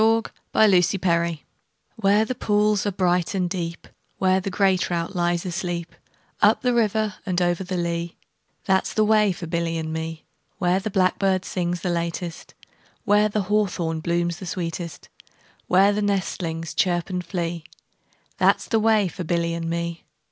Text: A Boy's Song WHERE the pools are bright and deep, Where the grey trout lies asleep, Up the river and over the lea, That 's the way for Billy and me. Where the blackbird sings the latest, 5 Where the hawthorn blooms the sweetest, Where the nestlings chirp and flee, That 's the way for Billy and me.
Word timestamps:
A 0.01 0.21
Boy's 0.51 0.89
Song 0.89 1.37
WHERE 1.97 2.25
the 2.25 2.33
pools 2.33 2.87
are 2.87 2.91
bright 2.91 3.35
and 3.35 3.47
deep, 3.47 3.87
Where 4.17 4.39
the 4.39 4.49
grey 4.49 4.75
trout 4.75 5.15
lies 5.15 5.45
asleep, 5.45 5.93
Up 6.41 6.63
the 6.63 6.73
river 6.73 7.13
and 7.23 7.39
over 7.39 7.63
the 7.63 7.77
lea, 7.77 8.17
That 8.65 8.87
's 8.87 8.93
the 8.95 9.03
way 9.05 9.31
for 9.31 9.45
Billy 9.45 9.77
and 9.77 9.93
me. 9.93 10.25
Where 10.57 10.79
the 10.79 10.89
blackbird 10.89 11.45
sings 11.45 11.81
the 11.81 11.91
latest, 11.91 12.55
5 12.61 12.77
Where 13.05 13.29
the 13.29 13.43
hawthorn 13.43 13.99
blooms 13.99 14.37
the 14.37 14.47
sweetest, 14.47 15.09
Where 15.67 15.93
the 15.93 16.01
nestlings 16.01 16.73
chirp 16.73 17.11
and 17.11 17.23
flee, 17.23 17.63
That 18.39 18.59
's 18.59 18.65
the 18.69 18.79
way 18.79 19.07
for 19.07 19.23
Billy 19.23 19.53
and 19.53 19.69
me. 19.69 20.03